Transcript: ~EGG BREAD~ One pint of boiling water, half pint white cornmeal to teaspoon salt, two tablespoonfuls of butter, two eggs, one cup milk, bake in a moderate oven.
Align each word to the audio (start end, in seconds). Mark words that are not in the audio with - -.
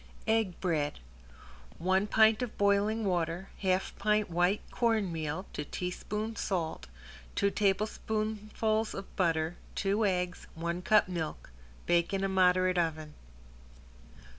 ~EGG 0.25 0.59
BREAD~ 0.59 0.99
One 1.77 2.07
pint 2.07 2.41
of 2.41 2.57
boiling 2.57 3.05
water, 3.05 3.49
half 3.59 3.95
pint 3.99 4.31
white 4.31 4.61
cornmeal 4.71 5.45
to 5.53 5.63
teaspoon 5.63 6.35
salt, 6.35 6.87
two 7.35 7.51
tablespoonfuls 7.51 8.95
of 8.95 9.15
butter, 9.15 9.57
two 9.75 10.03
eggs, 10.03 10.47
one 10.55 10.81
cup 10.81 11.07
milk, 11.07 11.51
bake 11.85 12.15
in 12.15 12.23
a 12.23 12.27
moderate 12.27 12.79
oven. 12.79 13.13